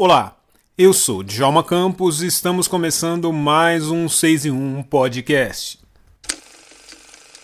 Olá, 0.00 0.36
eu 0.78 0.92
sou 0.92 1.24
Djalma 1.24 1.64
Campos 1.64 2.22
e 2.22 2.28
estamos 2.28 2.68
começando 2.68 3.32
mais 3.32 3.90
um 3.90 4.08
6 4.08 4.46
em 4.46 4.52
1 4.52 4.84
podcast. 4.84 5.80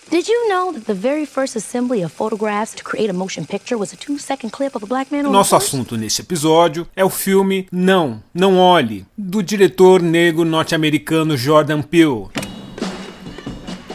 Did 0.08 0.28
you 0.28 0.48
know 0.48 0.72
that 0.72 0.86
the 0.86 0.94
very 0.94 1.26
first 1.26 1.56
assembly 1.56 2.04
of 2.04 2.14
photographs 2.14 2.72
to 2.76 2.84
create 2.84 3.10
a 3.10 3.12
motion 3.12 3.44
picture 3.44 3.76
was 3.76 3.92
a 3.92 3.96
two-second 3.96 4.50
clip 4.50 4.76
of 4.76 4.84
a 4.84 4.86
black 4.86 5.10
man 5.10 5.26
on 5.28 5.32
Nosso 5.32 5.56
assunto 5.56 5.96
neste 5.96 6.20
episódio 6.22 6.86
é 6.94 7.04
o 7.04 7.10
filme 7.10 7.66
Não, 7.72 8.22
Não 8.32 8.56
Olhe, 8.56 9.04
do 9.18 9.42
diretor 9.42 10.00
negro 10.00 10.44
norte-americano 10.44 11.36
Jordan 11.36 11.82
Peele. 11.82 12.28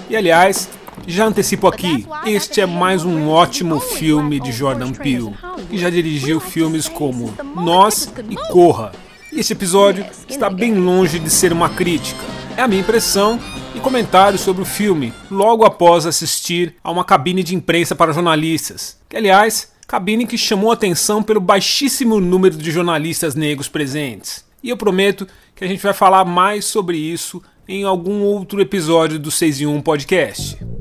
E 0.10 0.18
aliás, 0.18 0.68
já 1.10 1.26
antecipo 1.26 1.68
aqui, 1.68 2.06
este 2.26 2.62
é 2.62 2.66
mais 2.68 3.04
um 3.04 3.30
ótimo 3.30 3.80
filme 3.80 4.40
de 4.40 4.52
Jordan 4.52 4.92
Peele, 4.92 5.34
que 5.68 5.78
já 5.78 5.90
dirigiu 5.90 6.40
filmes 6.40 6.88
como 6.88 7.34
Nós 7.56 8.14
e 8.30 8.36
Corra. 8.52 8.92
E 9.32 9.40
este 9.40 9.54
episódio 9.54 10.06
está 10.28 10.50
bem 10.52 10.76
longe 10.76 11.18
de 11.18 11.30
ser 11.30 11.52
uma 11.52 11.68
crítica. 11.68 12.20
É 12.56 12.62
a 12.62 12.68
minha 12.68 12.82
impressão 12.82 13.40
e 13.74 13.80
comentários 13.80 14.42
sobre 14.42 14.62
o 14.62 14.66
filme 14.66 15.12
logo 15.32 15.66
após 15.66 16.06
assistir 16.06 16.76
a 16.84 16.92
uma 16.92 17.04
cabine 17.04 17.42
de 17.42 17.56
imprensa 17.56 17.96
para 17.96 18.14
jornalistas, 18.14 18.96
que 19.10 19.18
aliás, 19.18 19.72
cabine 19.88 20.28
que 20.28 20.38
chamou 20.38 20.72
atenção 20.72 21.24
pelo 21.24 21.42
baixíssimo 21.42 22.20
número 22.20 22.56
de 22.56 22.70
jornalistas 22.70 23.34
negros 23.34 23.68
presentes. 23.68 24.46
E 24.62 24.70
eu 24.70 24.78
prometo 24.78 25.28
que 25.56 25.64
a 25.64 25.68
gente 25.68 25.82
vai 25.82 25.94
falar 25.94 26.24
mais 26.24 26.66
sobre 26.66 26.98
isso 26.98 27.42
em 27.68 27.84
algum 27.84 28.22
outro 28.22 28.62
episódio 28.62 29.18
do 29.18 29.32
6 29.32 29.62
em 29.62 29.66
1 29.66 29.82
podcast. 29.82 30.79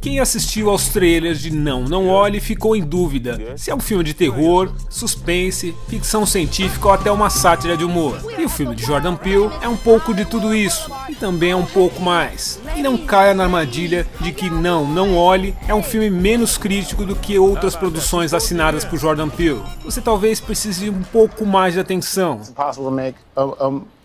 Quem 0.00 0.18
assistiu 0.18 0.70
aos 0.70 0.88
trailers 0.88 1.40
de 1.40 1.50
Não, 1.50 1.82
Não 1.82 2.08
Olhe 2.08 2.40
ficou 2.40 2.74
em 2.74 2.82
dúvida 2.82 3.54
se 3.56 3.70
é 3.70 3.74
um 3.74 3.80
filme 3.80 4.02
de 4.02 4.14
terror, 4.14 4.72
suspense, 4.88 5.76
ficção 5.88 6.24
científica 6.24 6.88
ou 6.88 6.94
até 6.94 7.12
uma 7.12 7.28
sátira 7.28 7.76
de 7.76 7.84
humor. 7.84 8.18
E 8.38 8.44
o 8.46 8.48
filme 8.48 8.74
de 8.74 8.82
Jordan 8.82 9.14
Peele 9.14 9.50
é 9.60 9.68
um 9.68 9.76
pouco 9.76 10.14
de 10.14 10.24
tudo 10.24 10.54
isso, 10.54 10.90
e 11.06 11.14
também 11.14 11.50
é 11.50 11.56
um 11.56 11.66
pouco 11.66 12.00
mais. 12.00 12.58
E 12.74 12.82
não 12.82 12.96
caia 12.96 13.34
na 13.34 13.44
armadilha 13.44 14.06
de 14.20 14.32
que 14.32 14.48
Não, 14.48 14.86
Não 14.86 15.14
Olhe 15.14 15.54
é 15.68 15.74
um 15.74 15.82
filme 15.82 16.08
menos 16.08 16.56
crítico 16.56 17.04
do 17.04 17.14
que 17.14 17.38
outras 17.38 17.76
produções 17.76 18.32
assinadas 18.32 18.86
por 18.86 18.98
Jordan 18.98 19.28
Peele. 19.28 19.62
Você 19.84 20.00
talvez 20.00 20.40
precise 20.40 20.84
de 20.84 20.90
um 20.90 21.02
pouco 21.02 21.44
mais 21.44 21.74
de 21.74 21.80
atenção. 21.80 22.40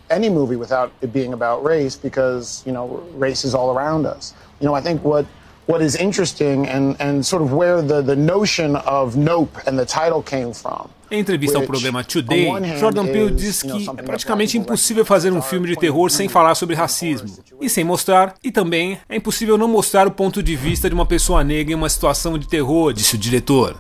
any 0.08 0.30
movie 0.30 0.56
without 0.56 0.92
it 1.02 1.12
being 1.12 1.34
about 1.34 1.64
race 1.64 1.96
because 1.96 2.62
you 2.64 2.72
know 2.72 3.02
race 3.18 3.44
is 3.44 3.56
all 3.56 3.76
around 3.76 4.06
us. 4.06 4.36
You 4.60 4.68
know, 4.68 4.76
I 4.76 4.80
think 4.80 5.04
what 5.04 5.26
what 5.68 5.84
is 5.84 5.96
interesting 5.96 6.68
and, 6.68 6.96
and 7.00 7.24
sort 7.24 7.42
of 7.42 7.54
where 7.54 7.82
the, 7.82 8.02
the 8.02 8.16
notion 8.16 8.76
of 8.76 9.16
Nope 9.16 9.58
and 9.68 9.78
the 9.78 9.86
title 9.86 10.22
came 10.24 10.54
from. 10.54 10.90
Em 11.12 11.20
entrevista 11.20 11.58
ao 11.60 11.64
programa 11.64 12.04
Today, 12.04 12.48
Jordan 12.80 13.06
Peele 13.06 13.32
diz 13.32 13.62
que 13.62 13.90
é 13.98 14.02
praticamente 14.02 14.58
impossível 14.58 15.06
fazer 15.06 15.32
um 15.32 15.42
filme 15.42 15.68
de 15.68 15.76
terror 15.76 16.10
sem 16.10 16.28
falar 16.28 16.56
sobre 16.56 16.76
racismo, 16.76 17.30
e 17.62 17.70
sem 17.70 17.84
mostrar, 17.84 18.34
e 18.44 18.52
também 18.52 18.98
é 19.08 19.16
impossível 19.16 19.56
não 19.56 19.68
mostrar 19.68 20.08
o 20.08 20.12
ponto 20.12 20.42
de 20.42 20.56
vista 20.56 20.90
de 20.90 20.96
uma 20.96 21.06
pessoa 21.06 21.44
negra 21.44 21.74
em 21.74 21.76
uma 21.76 21.90
situação 21.90 22.40
de 22.40 22.48
terror, 22.48 22.92
disse 22.92 23.16
o 23.16 23.18
diretor. 23.20 23.80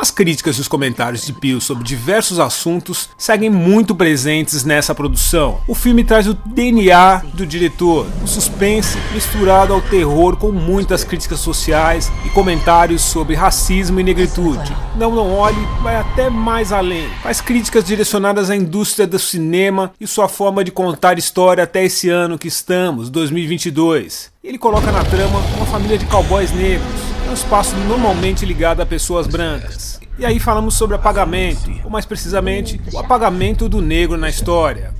As 0.00 0.10
críticas 0.10 0.56
e 0.56 0.62
os 0.62 0.66
comentários 0.66 1.26
de 1.26 1.32
Peele 1.34 1.60
sobre 1.60 1.84
diversos 1.84 2.38
assuntos 2.38 3.10
seguem 3.18 3.50
muito 3.50 3.94
presentes 3.94 4.64
nessa 4.64 4.94
produção. 4.94 5.60
O 5.68 5.74
filme 5.74 6.02
traz 6.02 6.26
o 6.26 6.32
DNA 6.32 7.22
do 7.34 7.44
diretor, 7.44 8.06
o 8.24 8.26
suspense 8.26 8.96
misturado 9.12 9.74
ao 9.74 9.82
terror 9.82 10.38
com 10.38 10.50
muitas 10.50 11.04
críticas 11.04 11.40
sociais 11.40 12.10
e 12.24 12.30
comentários 12.30 13.02
sobre 13.02 13.34
racismo 13.34 14.00
e 14.00 14.02
negritude. 14.02 14.74
Não 14.96 15.14
Não 15.14 15.34
Olhe 15.34 15.68
vai 15.82 15.96
até 15.96 16.30
mais 16.30 16.72
além. 16.72 17.06
Faz 17.22 17.42
críticas 17.42 17.84
direcionadas 17.84 18.48
à 18.48 18.56
indústria 18.56 19.06
do 19.06 19.18
cinema 19.18 19.92
e 20.00 20.06
sua 20.06 20.28
forma 20.28 20.64
de 20.64 20.70
contar 20.70 21.18
história 21.18 21.64
até 21.64 21.84
esse 21.84 22.08
ano 22.08 22.38
que 22.38 22.48
estamos, 22.48 23.10
2022. 23.10 24.32
Ele 24.42 24.56
coloca 24.56 24.90
na 24.90 25.04
trama 25.04 25.38
uma 25.58 25.66
família 25.66 25.98
de 25.98 26.06
cowboys 26.06 26.50
negros, 26.52 26.88
um 27.28 27.34
espaço 27.34 27.76
normalmente 27.86 28.46
ligado 28.46 28.80
a 28.80 28.86
pessoas 28.86 29.26
brancas. 29.26 29.89
E 30.20 30.26
aí 30.26 30.38
falamos 30.38 30.74
sobre 30.74 30.94
apagamento, 30.94 31.72
ou 31.82 31.88
mais 31.88 32.04
precisamente, 32.04 32.78
o 32.92 32.98
apagamento 32.98 33.70
do 33.70 33.80
negro 33.80 34.18
na 34.18 34.28
história. 34.28 34.92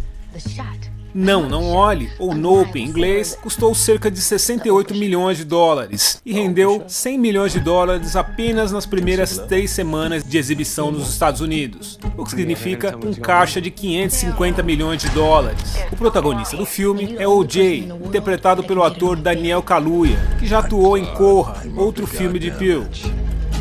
Não, 1.12 1.47
não 1.47 1.72
olhe, 1.72 2.08
ou 2.19 2.34
Nope 2.34 2.81
em 2.81 2.86
inglês, 2.86 3.36
custou 3.42 3.75
cerca 3.75 4.10
de 4.10 4.19
68 4.19 4.94
milhões 4.94 5.36
de 5.36 5.44
dólares 5.44 6.22
e 6.25 6.32
rendeu 6.32 6.84
100 6.88 7.19
milhões 7.19 7.53
de 7.53 7.60
dólares 7.60 8.16
apenas 8.16 8.72
nas 8.72 8.86
primeiras 8.86 9.36
três 9.36 9.70
semanas 9.72 10.25
de 10.25 10.38
exibição 10.38 10.91
nos 10.91 11.10
Estados 11.10 11.42
Unidos, 11.42 11.98
o 12.16 12.25
que 12.25 12.31
significa 12.31 12.97
um 12.97 13.12
caixa 13.12 13.60
de 13.60 13.70
550 13.70 14.62
milhões 14.62 15.02
de 15.02 15.10
dólares. 15.10 15.76
O 15.92 15.97
protagonista 15.97 16.56
do 16.56 16.64
filme 16.64 17.16
é 17.19 17.28
O.J., 17.28 17.92
interpretado 18.06 18.64
pelo 18.64 18.82
ator 18.82 19.16
Daniel 19.16 19.62
Kaluuya, 19.62 20.19
que 20.38 20.47
já 20.47 20.60
atuou 20.60 20.97
em 20.97 21.04
Corra, 21.04 21.62
outro 21.76 22.06
filme 22.06 22.38
de 22.38 22.50
Peele. 22.52 22.88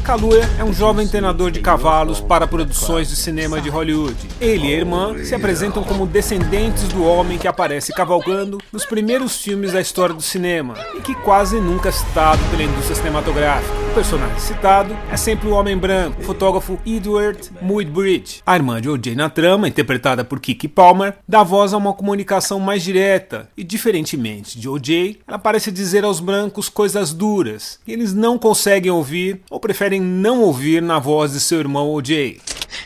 Kaluuya 0.10 0.50
é 0.58 0.64
um 0.64 0.74
jovem 0.74 1.08
treinador 1.08 1.52
de 1.52 1.60
cavalos 1.60 2.20
para 2.20 2.48
produções 2.48 3.08
de 3.10 3.16
cinema 3.16 3.62
de 3.62 3.70
Hollywood. 3.70 4.18
Ele 4.42 4.70
e 4.70 4.74
a 4.74 4.78
irmã 4.78 5.24
se 5.24 5.36
apresentam 5.36 5.84
como 5.84 6.08
descendentes 6.08 6.88
do 6.88 7.04
homem 7.04 7.38
que 7.38 7.48
aparece 7.48 7.94
cavalgando 7.94 8.58
nos 8.74 8.88
primeiros 8.88 9.40
filmes 9.40 9.72
da 9.72 9.80
história 9.80 10.16
do 10.16 10.22
cinema 10.24 10.74
e 10.98 11.02
que 11.02 11.14
quase 11.14 11.60
nunca 11.62 11.90
é 11.90 11.92
citado 11.92 12.42
pela 12.50 12.64
indústria 12.64 12.96
cinematográfica. 12.96 13.79
O 13.90 13.94
personagem 13.96 14.40
citado 14.40 14.96
é 15.12 15.18
sempre 15.18 15.48
o 15.48 15.52
homem 15.52 15.76
branco, 15.76 16.22
o 16.22 16.24
fotógrafo 16.24 16.80
Edward 16.86 17.50
Muybridge. 17.60 18.42
A 18.46 18.56
irmã 18.56 18.80
de 18.80 18.88
O.J. 18.88 19.16
na 19.16 19.32
trama, 19.32 19.68
interpretada 19.68 20.24
por 20.24 20.40
Kiki 20.40 20.68
Palmer, 20.68 21.16
dá 21.28 21.42
voz 21.42 21.74
a 21.74 21.78
uma 21.78 21.92
comunicação 21.92 22.60
mais 22.60 22.84
direta 22.84 23.50
e, 23.58 23.64
diferentemente 23.64 24.60
de 24.60 24.70
O.J., 24.70 25.20
ela 25.28 25.40
parece 25.40 25.72
dizer 25.72 26.04
aos 26.04 26.20
brancos 26.20 26.70
coisas 26.70 27.12
duras 27.14 27.80
que 27.84 27.92
eles 27.92 28.14
não 28.14 28.38
conseguem 28.38 28.92
ouvir 28.92 29.42
ou 29.50 29.60
preferem 29.60 30.00
não 30.00 30.42
ouvir 30.42 30.84
na 30.84 31.00
voz 31.00 31.34
de 31.34 31.40
seu 31.40 31.60
irmão 31.60 31.90
O.J. 31.90 32.40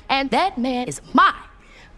And 0.10 0.30
that 0.30 0.60
man 0.60 0.86
is 0.88 1.02
my 1.14 1.34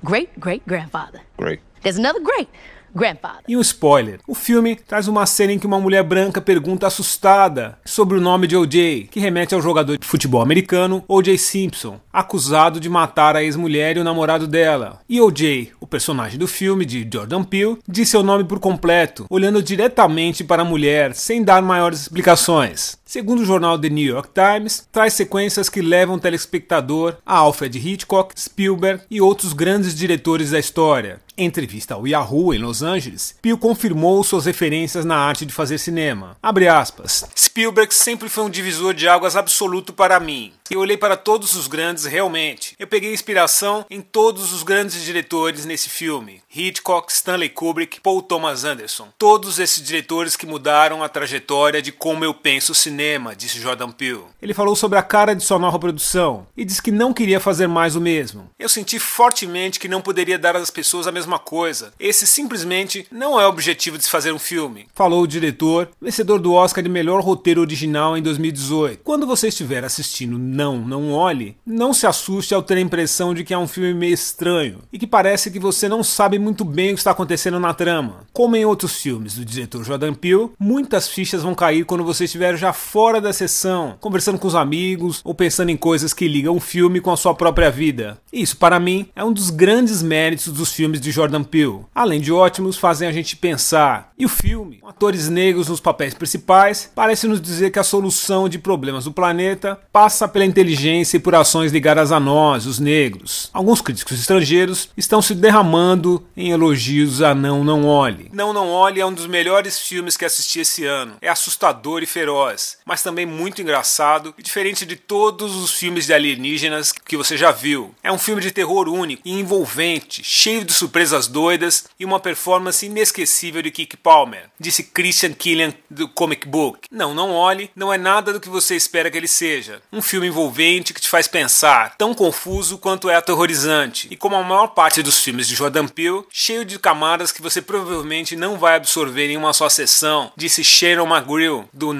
great 0.04 0.32
great 0.40 0.64
grandfather. 0.66 1.22
Great. 1.38 1.62
There's 1.84 2.00
another 2.00 2.22
great 2.24 2.50
grandfather. 2.96 3.44
E 3.48 3.58
um 3.58 3.62
spoiler: 3.62 4.20
o 4.28 4.34
filme 4.34 4.76
traz 4.76 5.08
uma 5.08 5.26
cena 5.26 5.54
em 5.54 5.60
que 5.60 5.68
uma 5.68 5.80
mulher 5.80 6.04
branca 6.04 6.40
pergunta 6.40 6.88
assustada 6.88 7.78
sobre 7.84 8.18
o 8.18 8.22
nome 8.22 8.48
de 8.48 8.56
O.J., 8.56 9.10
que 9.12 9.20
remete 9.20 9.54
ao 9.54 9.62
jogador 9.62 9.98
de 9.98 10.08
futebol 10.08 10.42
americano 10.42 11.04
O.J. 11.08 11.38
Simpson, 11.38 12.00
acusado 12.12 12.80
de 12.80 12.90
matar 12.90 13.36
a 13.36 13.44
ex-mulher 13.44 13.98
e 13.98 14.00
o 14.00 14.04
namorado 14.04 14.48
dela. 14.48 15.02
E 15.10 15.20
O.J., 15.20 15.74
o 15.80 15.88
personagem 15.88 16.40
do 16.40 16.48
filme 16.48 16.86
de 16.86 17.08
Jordan 17.12 17.44
Peele, 17.44 17.78
diz 17.88 18.10
seu 18.10 18.24
nome 18.24 18.44
por 18.44 18.60
completo, 18.60 19.26
olhando 19.30 19.62
diretamente 19.62 20.44
para 20.44 20.62
a 20.62 20.66
mulher 20.66 21.14
sem 21.14 21.44
dar 21.44 21.62
maiores 21.62 22.02
explicações. 22.02 22.98
Segundo 23.08 23.44
o 23.44 23.46
jornal 23.46 23.78
The 23.78 23.88
New 23.88 24.04
York 24.04 24.30
Times, 24.34 24.88
traz 24.92 25.14
sequências 25.14 25.70
que 25.70 25.80
levam 25.80 26.16
o 26.16 26.20
telespectador 26.20 27.18
a 27.24 27.38
Alfred 27.38 27.78
Hitchcock, 27.78 28.34
Spielberg 28.40 29.04
e 29.12 29.22
outros 29.22 29.54
grandes 29.54 29.96
diretores 29.96 30.50
da 30.50 30.58
história. 30.60 31.22
Em 31.38 31.46
entrevista 31.46 31.94
ao 31.94 32.08
Yahoo 32.08 32.54
em 32.54 32.60
Los 32.60 32.82
Angeles, 32.82 33.36
Peele 33.42 33.58
confirmou 33.58 34.24
suas 34.24 34.46
referências 34.46 35.04
na 35.04 35.18
arte 35.18 35.46
de 35.46 35.54
fazer 35.54 35.78
cinema. 35.78 36.38
Aspas. 36.42 37.26
Spielberg 37.38 37.94
sempre 37.94 38.30
foi 38.30 38.46
um 38.46 38.50
divisor 38.50 38.94
de 38.94 39.08
águas 39.08 39.36
absoluto 39.36 39.92
para 39.92 40.20
mim. 40.20 40.54
Eu 40.72 40.80
olhei 40.80 40.98
para 40.98 41.18
todos 41.18 41.54
os 41.54 41.68
grandes 41.68 42.06
realmente. 42.06 42.74
Eu 42.80 42.88
peguei 42.88 43.14
inspiração 43.14 43.86
em 43.90 44.02
todos 44.02 44.52
os 44.52 44.64
grandes 44.64 45.04
diretores 45.04 45.66
nesse 45.66 45.90
filme. 45.90 46.42
Hitchcock, 46.54 47.12
Stanley 47.12 47.50
Kubrick, 47.50 48.00
Paul 48.02 48.22
Thomas 48.22 48.64
Anderson. 48.64 49.10
Todos 49.18 49.60
esses 49.60 49.84
diretores 49.84 50.36
que 50.36 50.48
mudaram 50.48 51.04
a 51.04 51.10
trajetória 51.10 51.82
de 51.82 51.92
como 51.92 52.24
eu 52.24 52.34
penso 52.34 52.72
o 52.72 52.76
cinema, 52.76 52.95
disse 53.36 53.60
Jordan 53.60 53.92
Peele. 53.92 54.24
Ele 54.42 54.54
falou 54.54 54.76
sobre 54.76 54.98
a 54.98 55.04
cara 55.04 55.36
de 55.36 55.44
sua 55.44 55.60
nova 55.60 55.80
produção 55.80 56.48
e 56.56 56.66
disse 56.66 56.82
que 56.82 56.92
não 56.92 57.14
queria 57.14 57.40
fazer 57.40 57.68
mais 57.68 57.96
o 57.96 58.02
mesmo. 58.02 58.50
Eu 58.58 58.70
senti 58.70 59.00
fortemente 59.00 59.80
que 59.80 59.88
não 59.88 60.02
poderia 60.02 60.38
dar 60.38 60.56
às 60.56 60.70
pessoas 60.70 61.08
a 61.08 61.12
mesma 61.12 61.40
coisa. 61.40 61.94
Esse 62.00 62.28
simplesmente 62.28 63.08
não 63.12 63.40
é 63.40 63.46
o 63.46 63.50
objetivo 63.50 63.98
de 63.98 64.04
se 64.04 64.10
fazer 64.10 64.32
um 64.32 64.40
filme. 64.40 64.88
Falou 64.94 65.24
o 65.24 65.28
diretor, 65.28 65.90
vencedor 66.02 66.40
do 66.40 66.54
Oscar 66.54 66.84
de 66.84 66.90
melhor 66.90 67.22
roteiro 67.22 67.62
original 67.62 68.18
em 68.18 68.22
2018. 68.22 69.02
Quando 69.04 69.28
você 69.28 69.48
estiver 69.48 69.84
assistindo 69.84 70.38
Não, 70.38 70.78
Não 70.78 71.12
Olhe, 71.12 71.58
não 71.66 71.94
se 71.94 72.08
assuste 72.08 72.54
ao 72.54 72.64
ter 72.64 72.78
a 72.78 72.82
impressão 72.82 73.34
de 73.34 73.44
que 73.44 73.54
é 73.54 73.58
um 73.58 73.68
filme 73.68 73.94
meio 73.94 74.14
estranho 74.14 74.82
e 74.92 75.00
que 75.00 75.08
parece 75.08 75.52
que 75.52 75.60
você 75.60 75.88
não 75.88 76.04
sabe 76.04 76.40
muito 76.40 76.64
bem 76.64 76.92
o 76.92 76.94
que 76.94 77.00
está 77.00 77.12
acontecendo 77.12 77.60
na 77.60 77.74
trama. 77.74 78.26
Como 78.32 78.56
em 78.56 78.66
outros 78.66 78.96
filmes 79.02 79.36
do 79.36 79.46
diretor 79.46 79.84
Jordan 79.84 80.14
Peele, 80.14 80.52
muitas 80.60 81.08
fichas 81.08 81.44
vão 81.44 81.56
cair 81.56 81.86
quando 81.86 82.04
você 82.04 82.26
estiver 82.26 82.58
já 82.58 82.74
fora 82.86 83.20
da 83.20 83.34
sessão, 83.34 83.98
conversando 84.00 84.40
com 84.40 84.48
os 84.48 84.56
amigos 84.56 85.20
ou 85.24 85.34
pensando 85.34 85.70
em 85.70 85.76
coisas 85.76 86.14
que 86.14 86.28
ligam 86.28 86.56
o 86.56 86.60
filme 86.60 87.02
com 87.02 87.12
a 87.12 87.18
sua 87.18 87.34
própria 87.34 87.70
vida. 87.70 88.18
Isso, 88.32 88.56
para 88.56 88.80
mim, 88.80 89.10
é 89.16 89.24
um 89.24 89.34
dos 89.34 89.50
grandes 89.50 90.02
méritos 90.02 90.54
dos 90.54 90.72
filmes 90.72 91.02
de 91.02 91.12
Jordan 91.12 91.44
Peele. 91.44 91.86
Além 91.94 92.22
de 92.22 92.32
ótimos, 92.32 92.78
fazem 92.78 93.08
a 93.08 93.12
gente 93.12 93.36
pensar. 93.36 94.14
E 94.18 94.26
o 94.26 94.30
filme, 94.30 94.78
com 94.78 94.88
atores 94.88 95.28
negros 95.28 95.68
nos 95.68 95.80
papéis 95.80 96.14
principais, 96.14 96.90
parece 96.94 97.28
nos 97.28 97.42
dizer 97.42 97.72
que 97.72 97.80
a 97.80 97.84
solução 97.84 98.48
de 98.48 98.60
problemas 98.60 99.06
do 99.06 99.12
planeta 99.12 99.80
passa 99.92 100.28
pela 100.28 100.46
inteligência 100.46 101.18
e 101.18 101.20
por 101.20 101.36
ações 101.36 101.72
ligadas 101.72 102.12
a 102.12 102.20
nós, 102.20 102.66
os 102.66 102.80
negros. 102.80 103.50
Alguns 103.52 103.82
críticos 103.82 104.20
estrangeiros 104.20 104.90
estão 104.96 105.22
se 105.22 105.34
derramando 105.34 106.26
em 106.38 106.52
elogios 106.52 107.22
a 107.22 107.34
Não 107.34 107.64
Não 107.64 107.86
Olhe. 107.86 108.30
Não 108.32 108.54
Não 108.54 108.70
Olhe 108.70 109.02
é 109.02 109.06
um 109.06 109.14
dos 109.14 109.28
melhores 109.28 109.80
filmes 109.80 110.16
que 110.16 110.26
assisti 110.26 110.60
esse 110.60 110.86
ano. 110.86 111.16
É 111.22 111.30
assustador 111.30 112.04
e 112.04 112.06
feroz, 112.06 112.75
mas 112.86 113.04
também 113.04 113.26
muito 113.26 113.62
engraçado 113.62 114.34
e 114.38 114.44
diferente 114.44 114.86
de 114.86 114.96
todos 114.96 115.56
os 115.56 115.72
filmes 115.72 116.06
de 116.06 116.14
alienígenas 116.14 116.92
que 116.92 117.18
você 117.18 117.38
já 117.38 117.52
viu. 117.52 117.94
É 118.04 118.12
um 118.12 118.18
filme 118.18 118.42
de 118.42 118.52
terror 118.52 118.88
único 118.88 119.22
e 119.26 119.32
envolvente, 119.32 120.24
cheio 120.24 120.64
de 120.64 120.74
surpresas 120.74 121.28
doidas 121.28 121.86
e 122.00 122.06
uma 122.06 122.20
performance 122.20 122.86
inesquecível 122.86 123.62
de 123.62 123.72
Kiki 123.72 123.98
Palmer, 123.98 124.50
disse 124.60 124.84
Christian 124.84 125.34
Killian 125.34 125.74
do 125.90 126.08
Comic 126.08 126.48
Book. 126.48 126.88
Não, 126.92 127.14
não 127.14 127.32
olhe, 127.32 127.70
não 127.76 127.94
é 127.94 127.98
nada 127.98 128.34
do 128.34 128.40
que 128.40 128.50
você 128.50 128.76
espera 128.76 129.10
que 129.10 129.18
ele 129.18 129.28
seja. 129.28 129.82
Um 129.92 130.02
filme 130.02 130.28
envolvente 130.28 130.94
que 130.94 131.02
te 131.02 131.10
faz 131.10 131.28
pensar, 131.28 131.96
tão 131.98 132.14
confuso 132.14 132.78
quanto 132.78 133.10
é 133.10 133.16
aterrorizante, 133.16 134.08
e 134.12 134.16
como 134.16 134.36
a 134.36 134.44
maior 134.44 134.68
parte 134.68 135.02
dos 135.02 135.20
filmes 135.20 135.48
de 135.48 135.56
Jordan 135.56 135.88
Peele, 135.88 136.24
cheio 136.32 136.66
de 136.66 136.80
camadas 136.80 137.32
que 137.32 137.42
você 137.42 137.62
provavelmente 137.62 138.36
não 138.36 138.58
vai 138.58 138.76
absorver 138.76 139.30
em 139.30 139.38
uma 139.38 139.54
só 139.54 139.70
sessão, 139.70 140.32
disse 140.36 140.64
Sharon 140.64 141.08
McGrew 141.08 141.68
do 141.74 141.94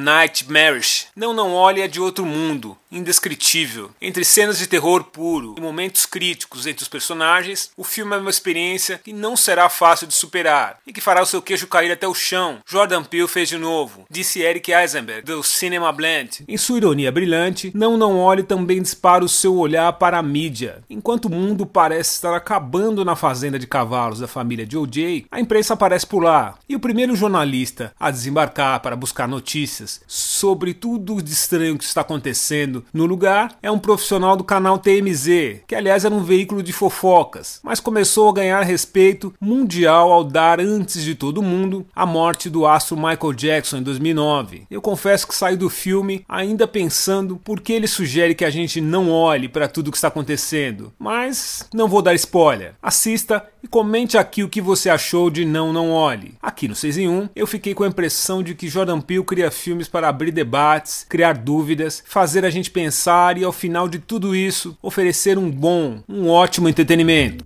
Nightmarish. 0.66 1.08
Não, 1.16 1.34
não 1.34 1.54
olhe 1.54 1.82
é 1.82 1.88
de 1.88 2.02
outro 2.02 2.26
mundo, 2.26 2.78
indescritível. 2.96 3.92
Entre 4.02 4.24
cenas 4.24 4.58
de 4.58 4.68
terror 4.68 5.04
puro 5.04 5.56
e 5.58 5.62
momentos 5.62 6.06
críticos 6.06 6.66
entre 6.66 6.84
os 6.84 6.88
personagens, 6.88 7.70
o 7.76 7.84
filme 7.84 8.16
é 8.16 8.20
uma 8.20 8.30
experiência 8.30 9.00
que 9.04 9.12
não 9.12 9.36
será 9.36 9.68
fácil 9.70 10.08
de 10.08 10.14
superar 10.14 10.80
e 10.88 10.94
que 10.94 11.02
fará 11.02 11.22
o 11.22 11.26
seu 11.26 11.42
queixo 11.42 11.68
cair 11.68 11.92
até 11.92 12.08
o 12.08 12.14
chão. 12.14 12.60
Jordan 12.66 13.04
Peele 13.04 13.28
fez 13.28 13.50
de 13.50 13.58
novo, 13.58 14.06
disse 14.10 14.42
Eric 14.42 14.72
Eisenberg 14.72 15.26
do 15.26 15.44
Cinema 15.44 15.92
Blend. 15.92 16.46
Em 16.48 16.58
sua 16.58 16.78
ironia 16.78 17.12
brilhante, 17.12 17.72
Não 17.76 17.98
Não 17.98 18.18
Olhe 18.18 18.44
também 18.44 18.82
dispara 18.82 19.26
o 19.26 19.30
seu 19.30 19.56
olhar 19.58 19.92
para 19.94 20.18
a 20.18 20.24
mídia. 20.24 20.84
Enquanto 20.90 21.26
o 21.26 21.32
mundo 21.32 21.66
parece 21.66 22.14
estar 22.14 22.34
acabando 22.34 23.04
na 23.04 23.16
fazenda 23.16 23.60
de 23.60 23.68
cavalos 23.68 24.20
da 24.20 24.28
família 24.28 24.66
de 24.66 24.78
O.J., 24.78 25.26
a 25.30 25.40
imprensa 25.40 25.74
aparece 25.74 26.08
por 26.08 26.24
lá 26.24 26.58
e 26.70 26.76
o 26.76 26.80
primeiro 26.80 27.16
jornalista 27.16 27.94
a 28.00 28.10
desembarcar 28.10 28.80
para 28.80 28.96
buscar 28.96 29.28
notícias 29.28 30.02
sobre 30.08 30.74
tudo 30.74 31.22
de 31.22 31.32
estranho 31.32 31.78
que 31.78 31.84
está 31.84 32.02
acontecendo 32.02 32.85
no 32.94 33.06
lugar 33.06 33.58
é 33.62 33.70
um 33.72 33.80
profissional 33.80 34.36
do 34.36 34.44
canal 34.44 34.78
TMZ, 34.78 35.62
que 35.68 35.76
aliás 35.76 36.06
era 36.06 36.14
um 36.14 36.24
veículo 36.24 36.64
de 36.64 36.74
fofocas, 36.74 37.60
mas 37.64 37.80
começou 37.80 38.30
a 38.30 38.34
ganhar 38.34 38.62
respeito 38.62 39.34
mundial 39.40 40.12
ao 40.12 40.24
dar, 40.24 40.60
antes 40.60 41.04
de 41.04 41.16
todo 41.16 41.42
mundo, 41.42 41.86
a 41.96 42.06
morte 42.06 42.50
do 42.50 42.66
astro 42.66 42.96
Michael 42.96 43.34
Jackson 43.34 43.78
em 43.78 43.84
2009. 43.84 44.68
Eu 44.70 44.82
confesso 44.82 45.28
que 45.28 45.36
saí 45.36 45.56
do 45.56 45.70
filme 45.70 46.26
ainda 46.28 46.68
pensando 46.68 47.38
por 47.38 47.60
que 47.60 47.74
ele 47.74 47.88
sugere 47.88 48.36
que 48.36 48.46
a 48.46 48.50
gente 48.50 48.80
não 48.82 49.12
olhe 49.12 49.48
para 49.48 49.68
tudo 49.68 49.92
que 49.92 49.98
está 49.98 50.08
acontecendo, 50.08 50.94
mas 50.98 51.68
não 51.74 51.88
vou 51.88 52.02
dar 52.02 52.14
spoiler. 52.16 52.76
Assista 52.82 53.46
e 53.66 53.68
comente 53.68 54.16
aqui 54.16 54.44
o 54.44 54.50
que 54.50 54.62
você 54.62 54.92
achou 54.92 55.30
de 55.32 55.44
Não 55.44 55.74
Não 55.74 55.90
Olhe. 55.90 56.36
Aqui 56.40 56.68
no 56.68 56.76
6 56.76 57.00
em 57.00 57.10
1, 57.10 57.30
eu 57.36 57.48
fiquei 57.48 57.74
com 57.74 57.84
a 57.84 57.88
impressão 57.88 58.44
de 58.44 58.54
que 58.54 58.68
Jordan 58.68 59.02
Peele 59.02 59.24
cria 59.24 59.50
filmes 59.50 59.88
para 59.88 60.08
abrir 60.08 60.32
debates, 60.32 61.04
criar 61.10 61.34
dúvidas, 61.34 62.04
fazer 62.06 62.46
a 62.46 62.52
gente 62.52 62.70
pensar 62.76 63.38
e 63.38 63.44
ao 63.46 63.54
final 63.54 63.88
de 63.88 64.00
tudo 64.00 64.36
isso 64.36 64.78
oferecer 64.82 65.38
um 65.38 65.50
bom, 65.50 66.04
um 66.10 66.28
ótimo 66.28 66.68
entretenimento. 66.68 67.42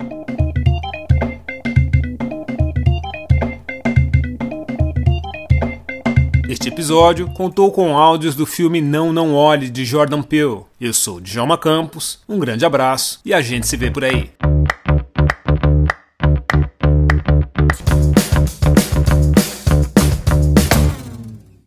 Este 6.49 6.69
episódio 6.69 7.29
contou 7.35 7.71
com 7.71 7.95
áudios 7.95 8.33
do 8.33 8.47
filme 8.47 8.81
Não 8.81 9.13
Não 9.13 9.35
Olhe 9.35 9.69
de 9.69 9.85
Jordan 9.85 10.23
Peele. 10.23 10.61
Eu 10.81 10.93
sou 10.93 11.21
Djalma 11.21 11.59
Campos, 11.59 12.21
um 12.27 12.39
grande 12.39 12.65
abraço 12.65 13.19
e 13.23 13.31
a 13.31 13.39
gente 13.39 13.67
se 13.67 13.77
vê 13.77 13.91
por 13.91 14.03
aí. 14.03 14.31